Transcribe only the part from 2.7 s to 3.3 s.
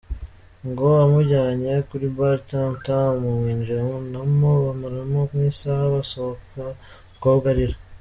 Tam,